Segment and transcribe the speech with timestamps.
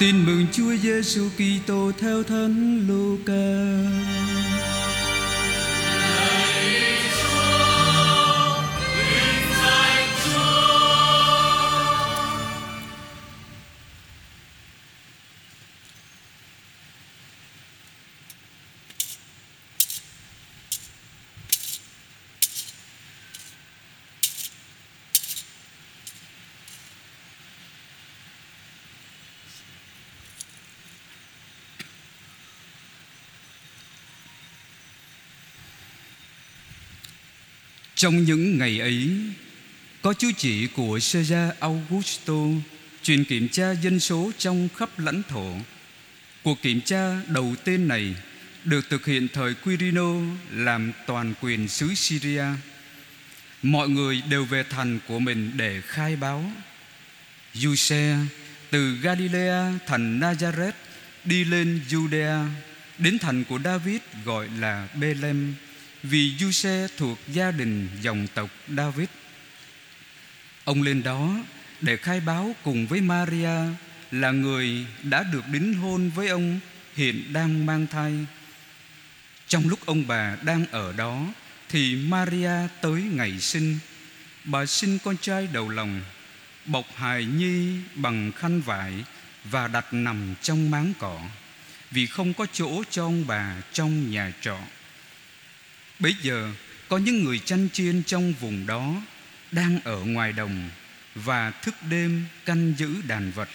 [0.00, 4.37] Tin mừng Chúa Giêsu Kitô theo Thánh Luca.
[37.98, 39.10] Trong những ngày ấy,
[40.02, 42.34] có chú chỉ của Caesar Augusto
[43.02, 45.52] truyền kiểm tra dân số trong khắp lãnh thổ.
[46.42, 48.14] Cuộc kiểm tra đầu tiên này
[48.64, 50.14] được thực hiện thời Quirino
[50.52, 52.44] làm toàn quyền xứ Syria.
[53.62, 56.52] Mọi người đều về thành của mình để khai báo.
[57.54, 58.16] Giuse
[58.70, 60.72] từ Galilea thành Nazareth
[61.24, 62.48] đi lên Judea
[62.98, 65.54] đến thành của David gọi là Bethlehem
[66.02, 69.08] vì Giuse thuộc gia đình dòng tộc David.
[70.64, 71.36] Ông lên đó
[71.80, 73.58] để khai báo cùng với Maria
[74.10, 76.60] là người đã được đính hôn với ông
[76.94, 78.12] hiện đang mang thai.
[79.48, 81.26] Trong lúc ông bà đang ở đó
[81.68, 83.78] thì Maria tới ngày sinh.
[84.44, 86.00] Bà sinh con trai đầu lòng,
[86.66, 88.92] bọc hài nhi bằng khăn vải
[89.44, 91.20] và đặt nằm trong máng cỏ
[91.90, 94.58] vì không có chỗ cho ông bà trong nhà trọ.
[95.98, 96.52] Bây giờ
[96.88, 98.94] có những người chăn chiên trong vùng đó
[99.52, 100.70] đang ở ngoài đồng
[101.14, 103.48] và thức đêm canh giữ đàn vật.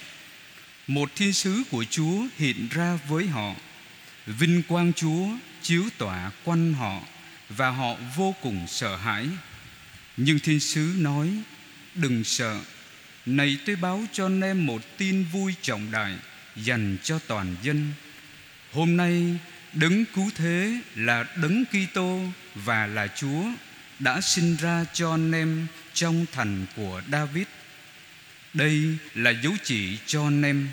[0.88, 3.56] Một thiên sứ của Chúa hiện ra với họ.
[4.26, 5.28] Vinh quang Chúa
[5.62, 7.02] chiếu tỏa quanh họ
[7.50, 9.28] và họ vô cùng sợ hãi.
[10.18, 11.30] Nhưng thiên sứ nói:
[11.96, 12.60] "Đừng sợ,
[13.26, 16.16] này tôi báo cho anh em một tin vui trọng đại
[16.56, 17.92] dành cho toàn dân.
[18.72, 19.38] Hôm nay
[19.74, 22.20] Đấng cứu thế là Đấng Kitô
[22.56, 23.44] và là Chúa
[24.00, 27.46] đã sinh ra cho anh em trong thành của David.
[28.54, 30.70] Đây là dấu chỉ cho anh em.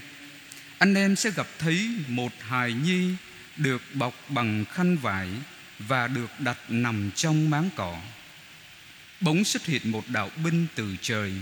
[0.79, 3.15] Anh em sẽ gặp thấy một hài nhi
[3.57, 5.29] được bọc bằng khăn vải
[5.79, 8.01] và được đặt nằm trong máng cỏ.
[9.21, 11.33] Bỗng xuất hiện một đạo binh từ trời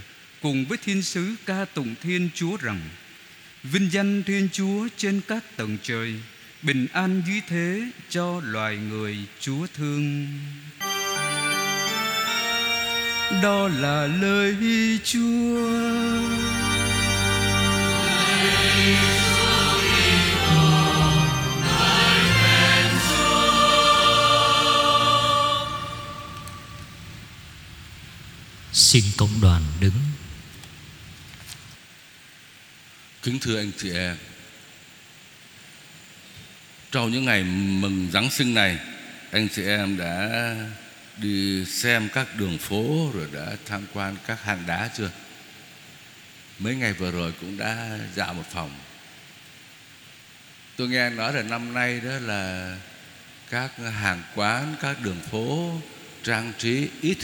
[0.42, 2.80] cùng với thiên sứ ca tụng Thiên Chúa rằng:
[3.62, 6.14] Vinh danh Thiên Chúa trên các tầng trời
[6.62, 10.28] bình an dưới thế cho loài người Chúa thương.
[13.42, 14.56] Đó là lời
[15.04, 15.68] Chúa.
[28.72, 29.92] Xin cộng đoàn đứng
[33.22, 34.16] Kính thưa anh chị em
[36.92, 38.78] trong những ngày mừng Giáng sinh này
[39.30, 40.54] Anh chị em đã
[41.16, 45.10] đi xem các đường phố Rồi đã tham quan các hang đá chưa?
[46.58, 48.70] Mấy ngày vừa rồi cũng đã dạo một phòng.
[50.76, 52.76] Tôi nghe nói là năm nay đó là
[53.50, 55.80] Các hàng quán, các đường phố
[56.22, 57.18] Trang trí ít.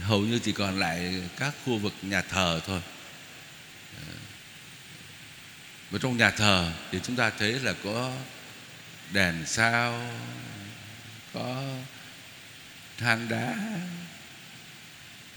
[0.00, 2.80] Hầu như chỉ còn lại các khu vực nhà thờ thôi
[5.94, 8.12] và trong nhà thờ thì chúng ta thấy là có
[9.12, 10.10] đèn sao,
[11.34, 11.62] có
[12.98, 13.54] than đá.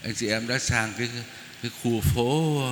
[0.02, 1.08] Anh chị em đã sang cái
[1.62, 2.62] cái khu phố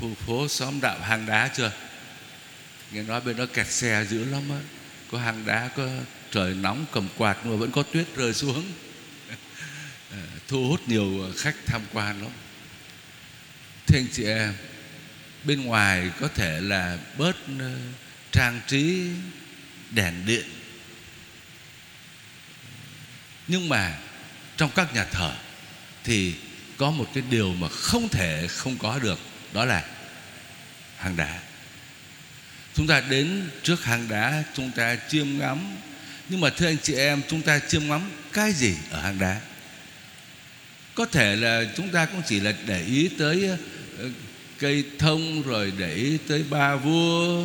[0.00, 1.72] khu phố xóm đạo hang đá chưa?
[2.92, 4.60] Nghe nói bên đó kẹt xe dữ lắm á.
[5.10, 5.88] Có hang đá, có
[6.30, 8.64] trời nóng cầm quạt mà vẫn có tuyết rơi xuống.
[10.48, 12.32] Thu hút nhiều khách tham quan lắm.
[13.86, 14.54] Thưa anh chị em
[15.44, 17.70] bên ngoài có thể là bớt ờ,
[18.32, 19.06] trang trí
[19.90, 20.44] đèn điện.
[23.48, 23.98] Nhưng mà
[24.56, 25.34] trong các nhà thờ
[26.04, 26.34] thì
[26.76, 29.18] có một cái điều mà không thể không có được,
[29.52, 29.84] đó là
[30.96, 31.40] hang đá.
[32.74, 35.76] Chúng ta đến trước hang đá, chúng ta chiêm ngắm.
[36.28, 39.40] Nhưng mà thưa anh chị em, chúng ta chiêm ngắm cái gì ở hang đá?
[40.94, 43.48] Có thể là chúng ta cũng chỉ là để ý tới
[43.98, 44.08] ờ,
[44.62, 47.42] cây thông rồi để ý tới ba vua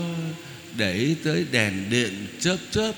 [0.76, 2.92] để ý tới đèn điện chớp chớp.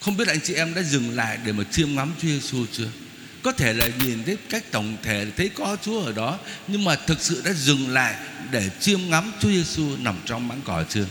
[0.00, 2.88] Không biết anh chị em đã dừng lại để mà chiêm ngắm Chúa Giêsu chưa?
[3.42, 6.38] Có thể là nhìn thấy cách tổng thể, thấy có Chúa ở đó,
[6.68, 8.14] nhưng mà thực sự đã dừng lại
[8.50, 11.06] để chiêm ngắm Chúa Giêsu nằm trong máng cỏ chưa?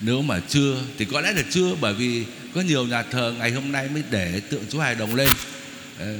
[0.00, 2.24] Nếu mà chưa, thì có lẽ là chưa, bởi vì
[2.54, 5.28] có nhiều nhà thờ ngày hôm nay mới để tượng Chúa hài đồng lên.
[5.98, 6.16] Ờ,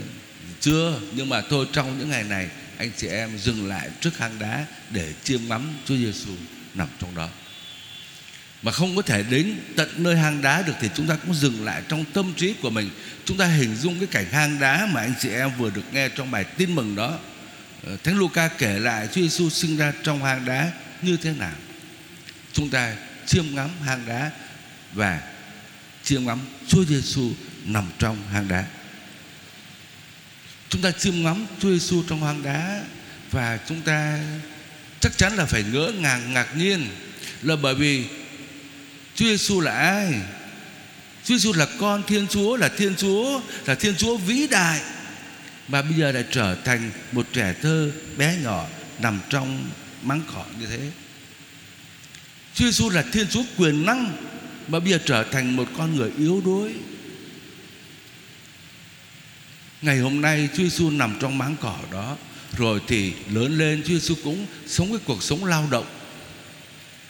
[0.60, 2.48] chưa, nhưng mà thôi, trong những ngày này
[2.80, 6.30] anh chị em dừng lại trước hang đá để chiêm ngắm Chúa Giêsu
[6.74, 7.28] nằm trong đó.
[8.62, 11.64] Mà không có thể đến tận nơi hang đá được thì chúng ta cũng dừng
[11.64, 12.90] lại trong tâm trí của mình.
[13.24, 16.08] Chúng ta hình dung cái cảnh hang đá mà anh chị em vừa được nghe
[16.08, 17.18] trong bài tin mừng đó.
[17.86, 20.72] Ờ, Thánh Luca kể lại Chúa Giêsu sinh ra trong hang đá
[21.02, 21.54] như thế nào.
[22.52, 22.94] Chúng ta
[23.26, 24.30] chiêm ngắm hang đá
[24.92, 25.20] và
[26.04, 27.32] chiêm ngắm Chúa Giêsu
[27.64, 28.64] nằm trong hang đá
[30.70, 32.84] chúng ta chiêm ngắm Chúa Giêsu trong hang đá
[33.30, 34.18] và chúng ta
[35.00, 36.86] chắc chắn là phải ngỡ ngàng ngạc nhiên
[37.42, 38.04] là bởi vì
[39.14, 40.14] Chúa Giêsu là ai?
[41.24, 44.80] Chúa Giêsu là con Thiên Chúa, là Thiên Chúa, là Thiên Chúa vĩ đại
[45.68, 48.66] mà bây giờ lại trở thành một trẻ thơ bé nhỏ
[48.98, 49.70] nằm trong
[50.02, 50.90] máng cỏ như thế.
[52.54, 54.12] Chúa Giêsu là Thiên Chúa quyền năng
[54.68, 56.72] mà bây giờ trở thành một con người yếu đuối.
[59.82, 62.16] Ngày hôm nay Chúa Giêsu nằm trong máng cỏ đó.
[62.58, 65.86] Rồi thì lớn lên Chúa Giêsu cũng sống cái cuộc sống lao động.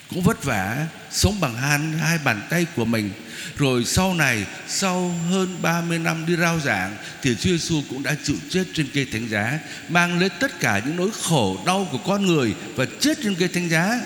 [0.09, 3.09] Cũng vất vả sống bằng hai, hai bàn tay của mình.
[3.57, 8.15] Rồi sau này sau hơn 30 năm đi rao giảng thì Chúa Giêsu cũng đã
[8.23, 9.59] chịu chết trên cây thánh giá
[9.89, 13.47] mang lấy tất cả những nỗi khổ đau của con người và chết trên cây
[13.47, 14.01] thánh giá.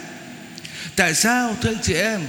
[0.95, 2.21] Tại sao thưa anh chị em?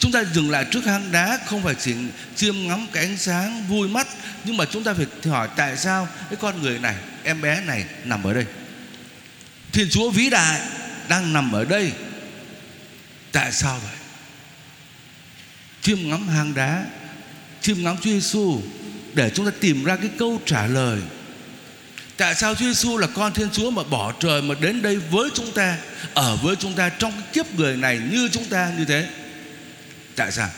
[0.00, 1.94] Chúng ta dừng lại trước hang đá, không phải chỉ
[2.36, 4.06] chiêm ngắm cái ánh sáng vui mắt,
[4.44, 7.84] nhưng mà chúng ta phải hỏi tại sao cái con người này, em bé này
[8.04, 8.44] nằm ở đây?
[9.72, 10.60] Thiên Chúa vĩ đại
[11.08, 11.92] đang nằm ở đây.
[13.32, 13.96] Tại sao vậy?
[15.82, 16.84] Chiêm ngắm hang đá,
[17.60, 18.60] Chiêm ngắm Chúa Giêsu
[19.14, 21.00] Để chúng ta tìm ra cái câu trả lời.
[22.16, 25.30] Tại sao Chúa Giêsu là con Thiên Chúa Mà bỏ trời mà đến đây với
[25.34, 25.76] chúng ta,
[26.14, 29.08] Ở với chúng ta trong cái kiếp người này Như chúng ta như thế?
[30.20, 30.50] Tại sao?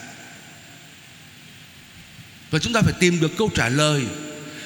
[2.51, 4.03] Và chúng ta phải tìm được câu trả lời.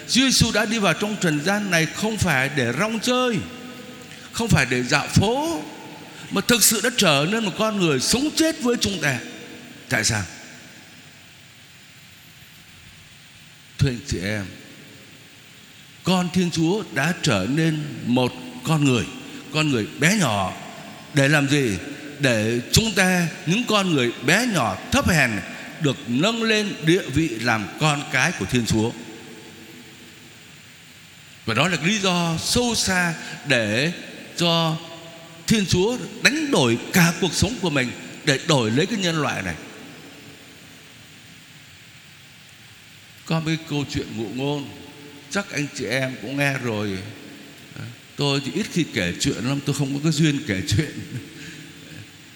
[0.09, 3.37] Chúa Giêsu đã đi vào trong trần gian này Không phải để rong chơi,
[4.33, 5.63] Không phải để dạo phố,
[6.31, 9.19] mà thực sự đã trở nên một con người sống chết với chúng ta.
[9.89, 10.23] Tại sao?
[13.79, 14.45] Thưa anh chị em,
[16.05, 18.33] con thiên chúa đã trở nên một
[18.65, 19.05] con người
[19.53, 20.53] con người bé nhỏ.
[21.15, 21.77] Để làm gì?
[22.21, 25.31] Để chúng ta những con người bé nhỏ thấp hèn
[25.81, 28.91] được nâng lên địa vị làm con cái của thiên chúa
[31.47, 33.15] và đó là lý do sâu xa
[33.49, 33.93] để
[34.37, 34.77] cho
[35.47, 37.91] Thiên Chúa đánh đổi cả cuộc sống của mình
[38.25, 39.55] để đổi lấy cái nhân loại này.
[43.25, 44.69] Có mấy câu chuyện ngụ ngôn
[45.31, 46.99] chắc anh chị em cũng nghe rồi.
[48.17, 50.91] Tôi thì ít khi kể chuyện lắm, tôi không có cái duyên kể chuyện.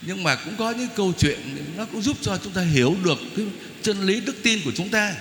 [0.03, 1.39] Nhưng mà cũng có những câu chuyện
[1.77, 3.47] nó cũng giúp cho chúng ta hiểu được cái
[3.83, 5.15] chân lý đức tin của chúng ta.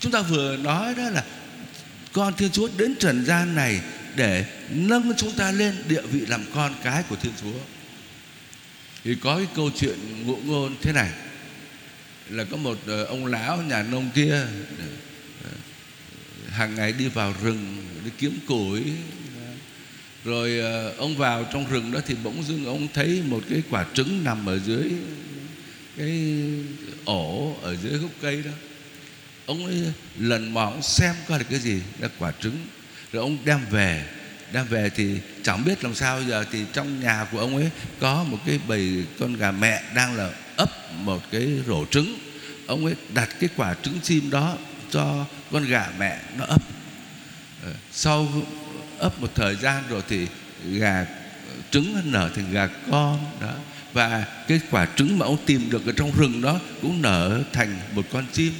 [0.00, 1.24] Chúng ta vừa nói đó là
[2.12, 3.80] con Thiên Chúa đến trần gian này
[4.16, 7.58] để nâng chúng ta lên địa vị làm con cái của Thiên Chúa.
[9.04, 11.10] Thì có cái câu chuyện ngụ ngôn thế này,
[12.30, 14.86] là có một ờ, ông lão nhà nông kia ờ,
[15.44, 15.50] ờ,
[16.50, 18.82] hàng ngày đi vào rừng đi kiếm củi
[20.24, 23.86] rồi ờ, ông vào trong rừng đó thì bỗng dưng ông thấy một cái quả
[23.94, 24.92] trứng nằm ở dưới
[25.96, 26.34] cái
[27.04, 28.50] ổ, ở dưới gốc cây đó.
[29.46, 29.82] Ông ấy
[30.18, 32.66] lần mò ông xem coi là cái gì, là quả trứng.
[33.12, 34.04] Rồi ông đem về
[34.52, 37.70] đem về thì chẳng biết làm sao giờ thì trong nhà của ông ấy
[38.00, 42.18] có một cái bầy con gà mẹ đang là ấp một cái rổ trứng.
[42.66, 44.56] Ông ấy đặt cái quả trứng chim đó
[44.90, 46.62] cho con gà mẹ nó ấp.
[47.64, 48.28] Ờ, sau
[49.00, 50.26] ấp một thời gian rồi thì
[50.72, 51.06] gà
[51.70, 53.54] trứng nở thành gà con đó.
[53.92, 57.78] Và cái quả trứng mà ông tìm được ở trong rừng đó cũng nở thành
[57.94, 58.52] một con chim.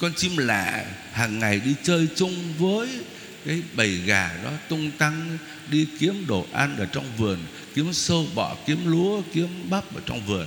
[0.00, 2.88] Con chim lạ hàng ngày đi chơi chung với
[3.46, 5.38] cái bầy gà đó, tung tăng,
[5.70, 7.38] đi kiếm đồ ăn ở trong vườn,
[7.74, 10.46] kiếm sâu bọ, kiếm lúa, kiếm bắp ở trong vườn.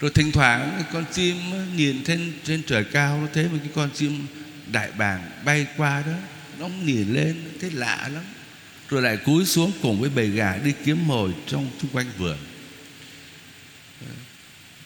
[0.00, 1.36] Rồi thỉnh thoảng con chim
[1.76, 4.26] nhìn trên trên trời cao nó thấy một cái con chim
[4.72, 6.12] đại bàng bay qua đó
[6.58, 8.24] nó nhìn lên, thấy lạ lắm.
[8.88, 12.38] Rồi lại cúi xuống cùng với bầy gà đi kiếm mồi trong xung quanh vườn.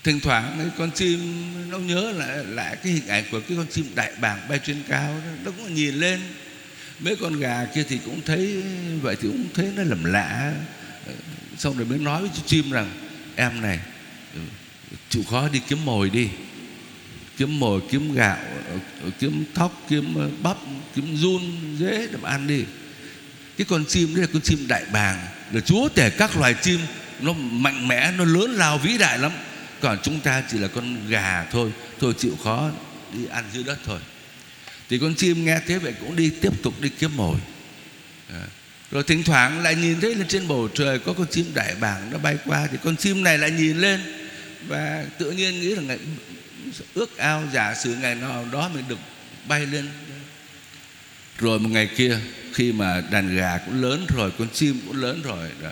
[0.05, 1.21] Thỉnh thoảng cái con chim,
[1.71, 4.83] nó nhớ lại lại cái hình ảnh của cái con chim đại bàng bay trên
[4.89, 5.31] cao đó.
[5.45, 6.21] Nó cũng nhìn lên.
[7.01, 8.63] Mấy con gà kia thì cũng thấy,
[9.03, 10.55] vậy thì cũng thấy nó lầm lạ.
[11.59, 12.91] Xong rồi mới nói với chú chim rằng,
[13.37, 13.81] em này
[14.35, 14.41] ừ,
[15.09, 16.29] chịu khó đi kiếm mồi đi
[17.43, 18.37] kiếm mồi, kiếm gạo,
[19.19, 20.57] kiếm thóc, kiếm bắp,
[20.95, 21.41] kiếm run,
[21.79, 22.65] dễ để mà ăn đi.
[23.57, 25.19] Cái con chim đấy là con chim đại bàng.
[25.53, 26.81] Là chúa tể các loài chim,
[27.21, 29.33] nó mạnh mẽ, nó lớn lao vĩ đại lắm.
[29.81, 32.71] Còn chúng ta chỉ là con gà thôi thôi chịu khó
[33.13, 34.01] đi ăn dưới đất thôi.
[34.89, 37.37] Thì con chim nghe thế vậy cũng đi tiếp tục đi kiếm mồi.
[38.29, 38.45] À.
[38.91, 42.11] rồi thỉnh thoảng lại nhìn thấy lên trên bầu trời có con chim đại bàng
[42.11, 42.69] nó bay qua.
[42.71, 44.01] Thì con chim này lại nhìn lên
[44.69, 45.97] và tự nhiên nghĩ là
[46.95, 48.99] ước ao giả sử ngày nào đó mình được
[49.49, 49.89] bay lên.
[51.39, 52.19] Rồi một ngày kia
[52.55, 55.71] khi mà đàn gà cũng lớn rồi con chim cũng lớn rồi đó,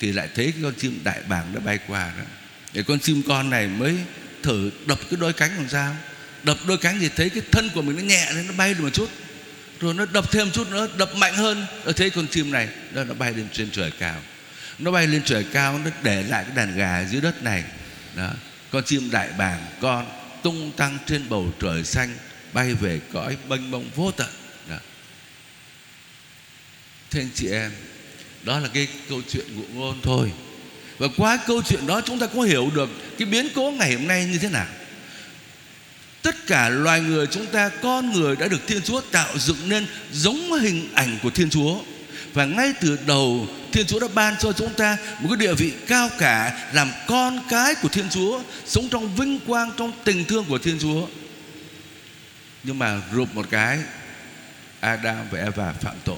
[0.00, 2.24] thì lại thấy cái con chim đại bàng nó bay qua đó.
[2.72, 3.96] Để con chim con này mới
[4.42, 5.96] thử đập cái đôi cánh làm sao?
[6.42, 8.80] Đập đôi cánh thì thấy cái thân của mình nó nhẹ lên nó bay được
[8.82, 9.10] một chút.
[9.80, 11.66] Rồi nó đập thêm chút nữa đập mạnh hơn.
[11.84, 14.20] Ở thấy con chim này nó nó bay lên trên trời cao.
[14.78, 17.64] Nó bay lên trời cao nó để lại cái đàn gà dưới đất này
[18.16, 18.30] đó.
[18.70, 20.06] Con chim đại bàng con
[20.46, 22.16] tung tăng trên bầu trời xanh,
[22.52, 24.28] bay về cõi mênh mông vô tận.
[24.68, 24.76] Đó.
[27.10, 27.72] Thưa anh chị em,
[28.42, 30.32] Đó là cái câu chuyện ngụ ngôn thôi.
[30.98, 34.06] Và qua câu chuyện đó chúng ta cũng hiểu được Cái biến cố ngày hôm
[34.06, 34.66] nay như thế nào.
[36.22, 39.86] Tất cả loài người chúng ta, Con người đã được Thiên Chúa tạo dựng nên
[40.12, 41.80] Giống hình ảnh của Thiên Chúa.
[42.36, 45.72] Và ngay từ đầu Thiên Chúa đã ban cho chúng ta Một cái địa vị
[45.86, 50.44] cao cả Làm con cái của Thiên Chúa Sống trong vinh quang Trong tình thương
[50.44, 51.06] của Thiên Chúa.
[52.62, 53.78] Nhưng mà rụp một cái
[54.80, 56.16] Adam và Eva phạm tội.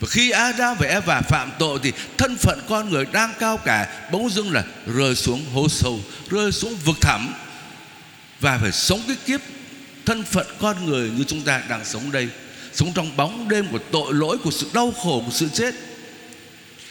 [0.00, 4.08] Và khi Adam và Eva phạm tội thì thân phận con người đang cao cả
[4.12, 7.34] bỗng dưng là rơi xuống hố sâu, rơi xuống vực thẳm.
[8.40, 9.40] Và phải sống cái kiếp
[10.06, 12.28] thân phận con người như chúng ta đang sống đây,
[12.74, 15.74] sống trong bóng đêm của tội lỗi của sự đau khổ của sự chết.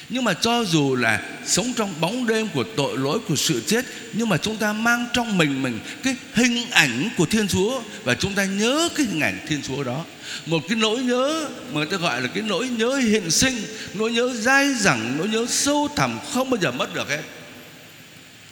[0.10, 3.86] Nhưng mà cho dù là sống trong bóng đêm của tội lỗi của sự chết
[4.13, 7.82] Nhưng mà chúng ta mang trong mình mình cái hình ảnh của Thiên Chúa.
[8.04, 10.06] Và chúng ta nhớ cái hình ảnh Thiên Chúa đó.
[10.46, 13.56] Một cái nỗi nhớ mà người ta gọi là cái nỗi nhớ hiện sinh
[13.94, 17.22] Nỗi nhớ dai dẳng, nỗi nhớ sâu thẳm không bao giờ mất được hết.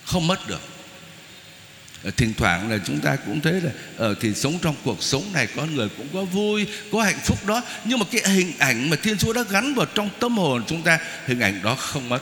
[0.06, 0.62] Không mất được.
[2.04, 5.24] Ờ, thỉnh thoảng là chúng ta cũng thế là ở thì sống trong cuộc sống
[5.34, 7.62] này con người cũng có vui, có hạnh phúc đó.
[7.86, 10.82] Nhưng mà cái hình ảnh mà thiên chúa đã gắn vào trong tâm hồn chúng
[10.82, 12.22] ta, hình ảnh đó không mất.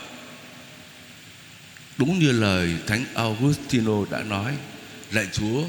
[1.98, 4.54] Đúng như lời thánh augustino đã nói,
[5.12, 5.64] lạy chúa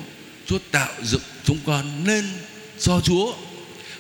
[0.47, 2.25] chúa tạo dựng chúng con nên
[2.79, 3.35] do chúa.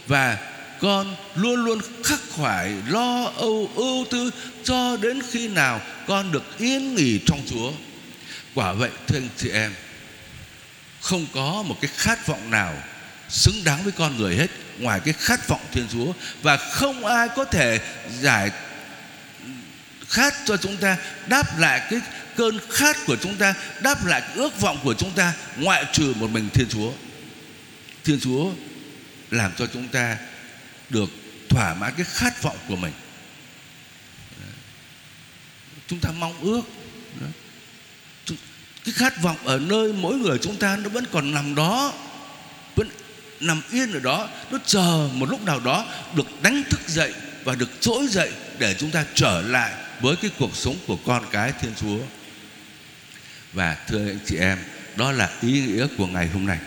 [0.07, 0.38] Và
[0.81, 4.31] con luôn luôn khắc khoải, lo âu, ưu tư
[4.64, 7.73] cho đến khi nào con được yên nghỉ trong chúa.
[8.55, 9.73] Quả vậy, thưa anh chị em
[11.00, 12.83] không có một cái khát vọng nào
[13.28, 14.47] xứng đáng với con người hết,
[14.78, 16.12] ngoài cái khát vọng thiên chúa.
[16.42, 17.80] Và không ai có thể
[18.21, 18.50] giải
[20.09, 22.00] khát cho chúng ta, đáp lại cái
[22.37, 26.12] cơn khát của chúng ta, đáp lại cái ước vọng của chúng ta, ngoại trừ
[26.16, 26.92] một mình thiên chúa.
[28.04, 28.52] Thiên chúa
[29.30, 30.16] làm cho chúng ta
[30.90, 31.11] được
[31.49, 32.92] thỏa mãn cái khát vọng của mình.
[35.88, 36.62] Chúng ta mong ước
[38.90, 41.92] cái khát vọng ở nơi mỗi người chúng ta nó vẫn còn nằm đó,
[42.76, 42.88] vẫn
[43.40, 47.12] nằm yên ở đó, nó chờ một lúc nào đó được đánh thức dậy
[47.44, 51.25] và được trỗi dậy để chúng ta trở lại với cái cuộc sống của con
[51.30, 51.99] cái thiên chúa.
[53.52, 54.59] Và thưa anh chị em,
[54.97, 56.59] đó là ý nghĩa của ngày hôm nay.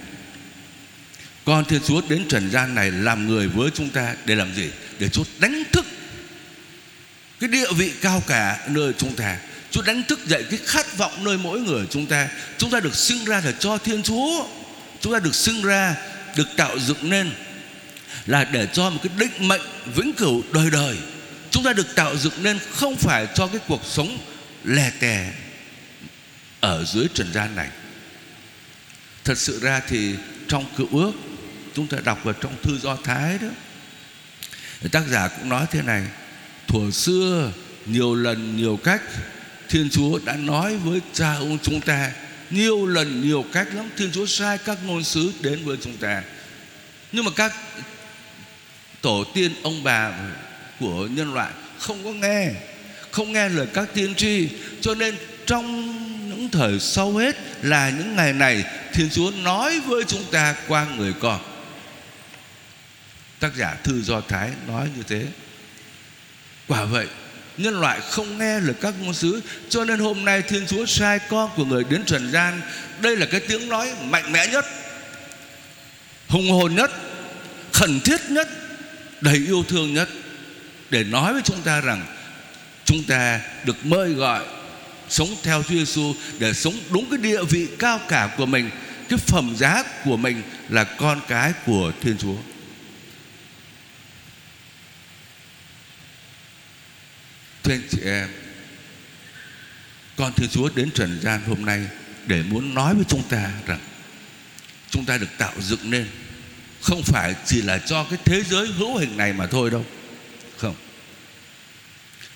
[1.45, 4.69] Con thiên chúa đến trần gian này làm người với chúng ta để làm gì?
[4.99, 5.85] Để chúa đánh thức
[7.39, 9.37] cái địa vị cao cả nơi chúng ta.
[9.73, 12.29] Chúa đánh thức dậy cái khát vọng nơi mỗi người chúng ta.
[12.57, 14.47] Chúng ta được sinh ra để cho Thiên Chúa.
[15.01, 15.95] Chúng ta được sinh ra,
[16.35, 17.31] Được tạo dựng nên
[18.25, 19.61] Là để cho một cái định mệnh
[19.95, 20.97] vĩnh cửu đời đời.
[21.51, 24.17] Chúng ta được tạo dựng nên Không phải cho cái cuộc sống
[24.63, 25.31] lè tè
[26.59, 27.69] Ở dưới trần gian này.
[29.23, 30.15] Thật sự ra thì
[30.47, 31.11] Trong cựu ước,
[31.75, 33.47] Chúng ta đọc vào trong thư Do Thái đó,
[34.91, 36.03] Tác giả cũng nói thế này,
[36.67, 37.51] Thuở xưa,
[37.85, 39.01] nhiều lần, nhiều cách
[39.73, 42.11] Thiên Chúa đã nói với cha ông chúng ta
[42.49, 43.89] nhiều lần, nhiều cách lắm.
[43.97, 46.23] Thiên Chúa sai các ngôn sứ đến với chúng ta.
[47.11, 47.53] Nhưng mà các
[49.01, 50.11] tổ tiên ông bà
[50.79, 52.49] của nhân loại không có nghe,
[53.11, 54.49] không nghe lời các tiên tri.
[54.81, 55.15] Cho nên
[55.45, 55.85] trong
[56.29, 58.63] những thời sau hết là những ngày này,
[58.93, 61.41] Thiên Chúa nói với chúng ta qua người con.
[63.39, 65.25] Tác giả thư do Thái nói như thế.
[66.67, 67.07] Quả vậy
[67.57, 71.19] nhân loại không nghe lời các ngôn sứ cho nên hôm nay thiên chúa sai
[71.29, 72.61] con của người đến trần gian
[72.99, 74.65] đây là cái tiếng nói mạnh mẽ nhất
[76.27, 76.91] hùng hồn nhất
[77.73, 78.47] khẩn thiết nhất
[79.21, 80.09] đầy yêu thương nhất
[80.89, 82.05] để nói với chúng ta rằng
[82.85, 84.41] chúng ta được mời gọi
[85.09, 88.69] sống theo Chúa Giêsu để sống đúng cái địa vị cao cả của mình,
[89.09, 92.35] cái phẩm giá của mình là con cái của Thiên Chúa.
[97.63, 98.29] Thưa anh chị em,
[100.17, 101.87] Con Thiên Chúa đến trần gian hôm nay
[102.27, 103.79] Để muốn nói với chúng ta rằng
[104.89, 106.07] Chúng ta được tạo dựng nên
[106.81, 109.85] Không phải chỉ là cho cái thế giới hữu hình này mà thôi đâu.
[110.57, 110.75] Không.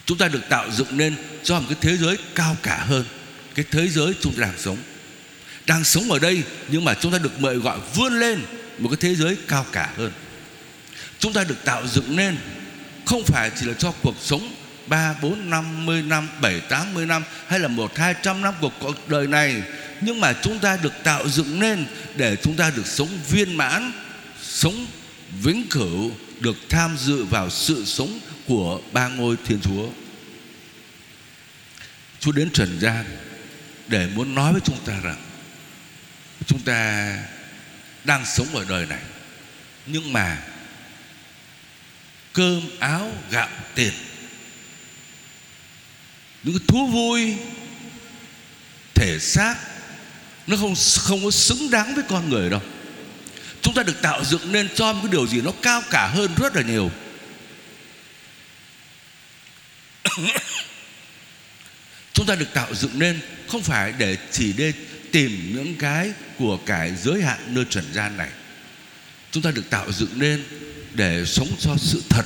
[0.05, 3.05] Chúng ta được tạo dựng nên cho một cái thế giới cao cả hơn,
[3.55, 4.77] Cái thế giới chúng ta đang sống.
[5.65, 8.41] Đang sống ở đây Nhưng mà chúng ta được mời gọi vươn lên
[8.77, 10.11] Một cái thế giới cao cả hơn.
[11.19, 12.37] Chúng ta được tạo dựng nên
[13.05, 14.56] Không phải chỉ là cho cuộc sống
[14.87, 19.09] 3, 4, 50 năm, 7, 80 năm Hay là một hai trăm năm của cuộc
[19.09, 19.63] đời này.
[20.01, 23.91] Nhưng mà chúng ta được tạo dựng nên Để chúng ta được sống viên mãn
[24.41, 24.87] Sống
[25.41, 29.89] vĩnh cửu Được tham dự vào sự sống của ba ngôi Thiên Chúa.
[32.19, 33.05] Chúa đến trần gian
[33.87, 35.21] Để muốn nói với chúng ta rằng
[36.47, 37.13] Chúng ta
[38.03, 39.01] đang sống ở đời này.
[39.85, 40.37] Nhưng mà
[42.33, 43.93] Cơm áo gạo tiền
[46.43, 47.35] những cái thú vui,
[48.93, 49.55] thể xác,
[50.47, 52.61] nó không không có xứng đáng với con người đâu.
[53.61, 56.31] Chúng ta được tạo dựng nên cho một cái điều gì nó cao cả hơn
[56.37, 56.91] rất là nhiều.
[62.13, 64.73] Chúng ta được tạo dựng nên không phải để chỉ để
[65.11, 68.29] tìm những cái của cải giới hạn nơi trần gian này.
[69.31, 70.43] Chúng ta được tạo dựng nên
[70.93, 72.25] để sống cho sự thật,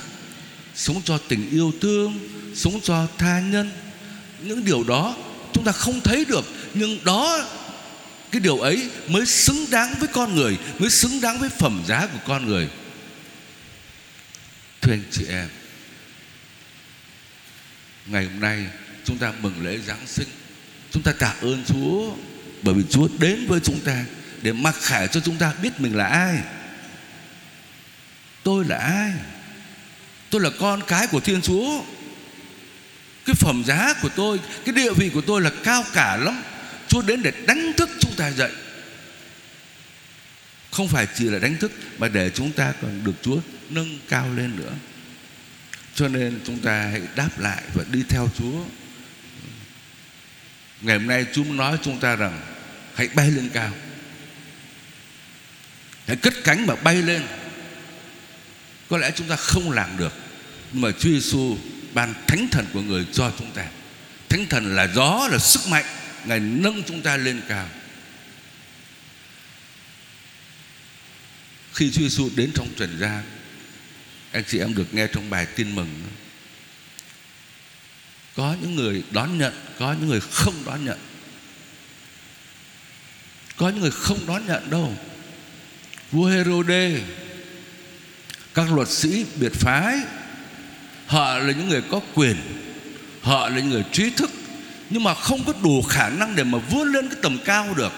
[0.76, 2.20] sống cho tình yêu thương,
[2.56, 3.72] sống cho tha nhân
[4.44, 5.16] những điều đó
[5.54, 7.48] chúng ta không thấy được, nhưng đó,
[8.32, 12.08] cái điều ấy mới xứng đáng với con người, mới xứng đáng với phẩm giá
[12.08, 12.68] của con người.
[14.82, 15.50] Thưa anh chị em,
[18.06, 18.66] ngày hôm nay
[19.06, 20.28] chúng ta mừng lễ giáng sinh.
[20.92, 22.14] Chúng ta tạ ơn chúa,
[22.62, 24.06] bởi vì chúa đến với chúng ta
[24.42, 26.40] để mặc khải cho chúng ta biết mình là ai.
[28.44, 29.12] Tôi là ai?
[30.30, 31.84] Tôi là con cái của thiên chúa
[33.26, 36.44] cái phẩm giá của tôi, cái địa vị của tôi là cao cả lắm.
[36.88, 38.52] Chúa đến để đánh thức chúng ta dậy.
[40.72, 44.34] Không phải chỉ là đánh thức, mà để chúng ta còn được chúa nâng cao
[44.36, 44.74] lên nữa.
[45.96, 48.64] Cho nên chúng ta hãy đáp lại và đi theo chúa.
[50.82, 52.42] Ngày hôm nay chúa nói chúng ta rằng,
[52.96, 53.72] hãy bay lên cao.
[56.08, 57.24] Hãy cất cánh mà bay lên.
[58.90, 60.14] Có lẽ chúng ta không làm được,
[60.72, 61.58] nhưng mà Chúa Giêsu
[61.94, 63.66] ban thánh thần của người cho chúng ta.
[64.30, 65.86] Thánh thần là gió, là sức mạnh,
[66.26, 67.68] ngài nâng chúng ta lên cao.
[71.74, 73.24] Khi Chúa Giêsu đến trong trần gian,
[74.32, 76.04] anh chị em được nghe trong bài tin mừng
[78.36, 81.00] có những người đón nhận, có những người không đón nhận.
[83.58, 84.96] Có những người không đón nhận đâu.
[86.12, 87.00] Vua Herode,
[88.54, 90.00] các luật sĩ, biệt phái
[91.12, 92.36] họ là những người có quyền,
[93.22, 94.32] họ là những người trí thức,
[94.90, 97.92] nhưng mà không có đủ khả năng để mà vươn lên cái tầm cao được.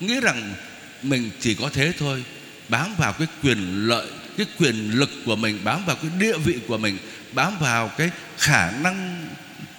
[0.00, 0.54] Nghĩ rằng
[1.02, 2.24] mình chỉ có thế thôi,
[2.68, 6.58] bám vào cái quyền lợi, cái quyền lực của mình, bám vào cái địa vị
[6.68, 6.98] của mình,
[7.32, 9.26] bám vào cái khả năng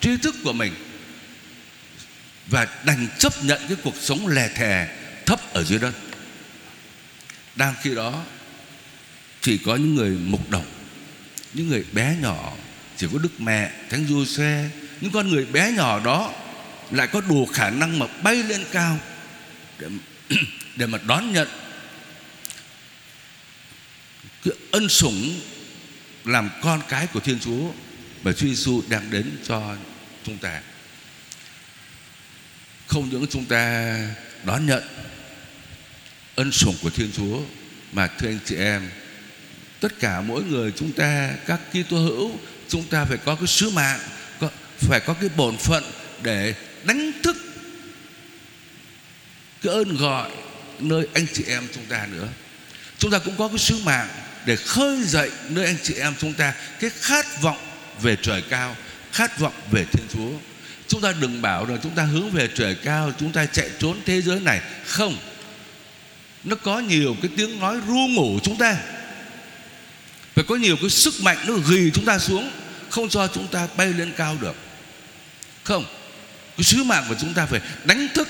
[0.02, 0.74] trí thức của mình,
[2.48, 4.88] và đành chấp nhận cái cuộc sống lè thè,
[5.26, 5.94] thấp ở dưới đất.
[7.56, 8.24] Đang khi đó,
[9.42, 10.66] chỉ có những người mục đồng
[11.54, 12.54] những người bé nhỏ
[12.98, 14.70] chỉ có đức mẹ, thánh du xe
[15.02, 16.34] những con người bé nhỏ đó
[16.92, 18.98] lại có đủ khả năng mà bay lên cao
[19.80, 19.88] để
[20.76, 21.48] để mà đón nhận
[24.44, 25.40] cái ân sủng
[26.26, 27.72] làm con cái của Thiên Chúa
[28.24, 29.76] mà Chúa Giêsu đang đến cho
[30.24, 30.62] chúng ta.
[32.88, 33.96] Không những chúng ta
[34.44, 34.84] đón nhận
[36.36, 37.42] ân sủng của Thiên Chúa,
[37.92, 38.90] mà thưa anh chị em
[39.80, 42.32] tất cả mỗi người chúng ta các Kitô hữu
[42.70, 44.00] chúng ta phải có cái sứ mạng
[44.40, 45.84] có, phải có cái bổn phận
[46.24, 47.38] để đánh thức
[49.62, 50.32] cái ơn gọi
[50.80, 52.28] nơi anh chị em chúng ta nữa.
[52.98, 54.08] Chúng ta cũng có cái sứ mạng
[54.46, 57.58] để khơi dậy nơi anh chị em chúng ta cái khát vọng
[58.02, 58.76] về trời cao
[59.12, 60.32] khát vọng về thiên chúa.
[60.88, 63.98] Chúng ta đừng bảo rằng chúng ta hướng về trời cao chúng ta chạy trốn
[64.06, 64.62] thế giới này.
[64.86, 65.18] Không.
[66.44, 68.78] Nó có nhiều cái tiếng nói ru ngủ chúng ta
[70.40, 72.52] phải có nhiều cái sức mạnh nó ghi chúng ta xuống,
[72.90, 74.56] không cho chúng ta bay lên cao được.
[75.64, 75.86] Không,
[76.58, 78.28] cái sứ mạng của chúng ta phải đánh thức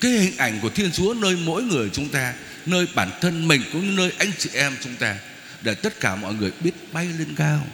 [0.00, 2.34] cái hình ảnh của Thiên Chúa nơi mỗi người chúng ta,
[2.66, 5.16] nơi bản thân mình cũng như nơi anh chị em chúng ta,
[5.62, 7.66] để tất cả mọi người biết bay lên cao.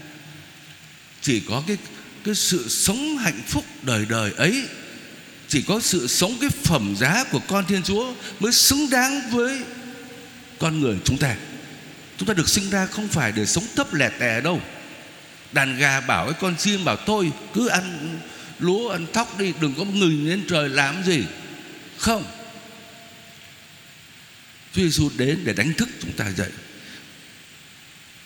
[1.22, 1.76] Chỉ có cái
[2.24, 4.64] cái sự sống hạnh phúc đời đời ấy,
[5.48, 9.60] chỉ có sự sống cái phẩm giá của con Thiên Chúa mới xứng đáng với
[10.58, 11.36] con người chúng ta.
[12.20, 14.60] Chúng ta được sinh ra không phải để sống thấp lẻ tẻ đâu.
[15.52, 18.18] Đàn gà bảo cái con chim bảo tôi Cứ ăn
[18.58, 21.24] lúa, ăn thóc đi, Đừng có người lên trời làm gì.
[21.98, 22.24] Không.
[24.74, 26.50] Chúa Giêsu đến để đánh thức chúng ta dậy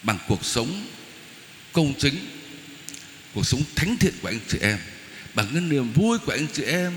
[0.03, 0.87] Bằng cuộc sống
[1.73, 2.15] công chính,
[3.35, 4.79] cuộc sống thánh thiện của anh chị em,
[5.35, 6.93] bằng cái niềm vui của anh chị em,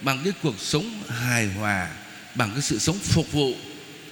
[0.00, 1.90] bằng cái cuộc sống hài hòa,
[2.34, 3.54] bằng cái sự sống phục vụ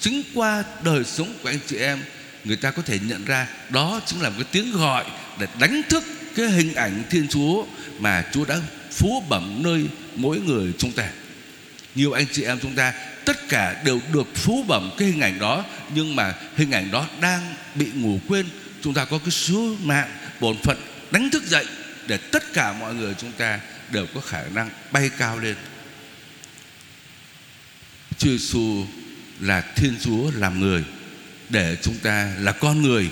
[0.01, 2.03] chính qua đời sống của anh chị em
[2.45, 5.05] người ta có thể nhận ra đó chính là một cái tiếng gọi
[5.39, 6.05] để đánh thức
[6.37, 7.65] cái hình ảnh Thiên Chúa
[7.99, 11.09] mà Chúa đã phú bẩm nơi mỗi người chúng ta.
[11.95, 12.93] Nhiều anh chị em chúng ta,
[13.25, 17.07] tất cả đều được phú bẩm cái hình ảnh đó, nhưng mà hình ảnh đó
[17.21, 18.47] đang bị ngủ quên.
[18.83, 20.77] Chúng ta có cái sứ mạng, bổn phận
[21.11, 21.67] đánh thức dậy
[22.07, 23.61] để tất cả mọi người chúng ta
[23.93, 25.57] đều có khả năng bay cao lên.
[28.19, 28.85] Chúa Giêsu
[29.41, 30.85] là Thiên Chúa làm người
[31.49, 33.09] để chúng ta là con người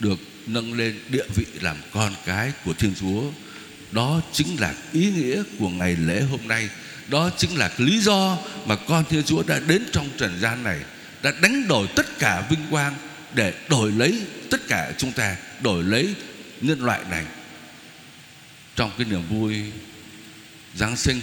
[0.00, 3.22] được nâng lên địa vị làm con cái của Thiên Chúa.
[3.92, 6.68] Đó chính là ý nghĩa của ngày lễ hôm nay.
[7.08, 10.80] Đó chính là lý do mà con Thiên Chúa đã đến trong trần gian này,
[11.22, 12.94] đã đánh đổi tất cả vinh quang
[13.34, 16.14] để đổi lấy tất cả chúng ta, đổi lấy
[16.60, 17.24] nhân loại này.
[18.76, 19.62] Trong cái niềm vui
[20.74, 21.20] Giáng sinh,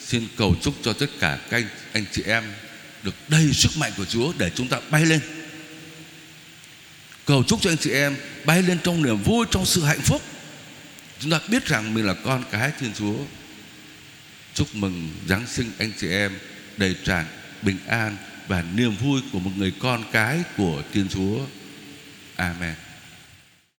[0.00, 2.44] xin cầu chúc cho tất cả các anh, anh chị em
[3.02, 5.20] được đầy sức mạnh của Chúa để chúng ta bay lên.
[7.24, 10.22] Cầu chúc cho anh chị em bay lên trong niềm vui, trong sự hạnh phúc.
[11.20, 13.16] Chúng ta biết rằng mình là con cái Thiên Chúa.
[14.54, 16.38] Chúc mừng Giáng sinh anh chị em
[16.76, 17.26] đầy tràn
[17.62, 18.16] bình an
[18.48, 21.38] và niềm vui của một người con cái của Thiên Chúa.
[22.36, 22.74] Amen.